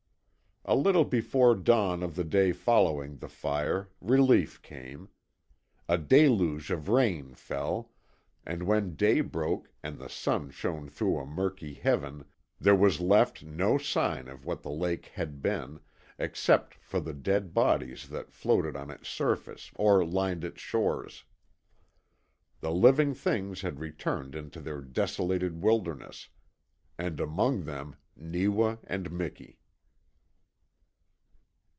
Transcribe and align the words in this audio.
A 0.63 0.75
little 0.75 1.05
before 1.05 1.55
dawn 1.55 2.03
of 2.03 2.13
the 2.15 2.23
day 2.23 2.51
following 2.51 3.17
the 3.17 3.27
fire 3.27 3.89
relief 3.99 4.61
came. 4.61 5.09
A 5.89 5.97
deluge 5.97 6.69
of 6.69 6.87
rain 6.87 7.33
fell, 7.33 7.91
and 8.45 8.61
when 8.67 8.95
day 8.95 9.21
broke 9.21 9.71
and 9.81 9.97
the 9.97 10.07
sun 10.07 10.51
shone 10.51 10.87
through 10.87 11.17
a 11.17 11.25
murky 11.25 11.73
heaven 11.73 12.25
there 12.59 12.75
was 12.75 12.99
left 13.01 13.43
no 13.43 13.79
sign 13.79 14.27
of 14.27 14.45
what 14.45 14.61
the 14.61 14.69
lake 14.69 15.07
had 15.07 15.41
been, 15.41 15.79
except 16.19 16.75
for 16.75 16.99
the 16.99 17.15
dead 17.15 17.55
bodies 17.55 18.07
that 18.09 18.31
floated 18.31 18.75
on 18.75 18.91
its 18.91 19.09
surface 19.09 19.71
or 19.75 20.05
lined 20.05 20.43
its 20.43 20.61
shores. 20.61 21.23
The 22.59 22.71
living 22.71 23.15
things 23.15 23.61
had 23.61 23.79
returned 23.79 24.35
into 24.35 24.61
their 24.61 24.81
desolated 24.81 25.63
wilderness 25.63 26.29
and 26.99 27.19
among 27.19 27.63
them 27.63 27.95
Neewa 28.15 28.75
and 28.83 29.11
Miki. 29.11 29.57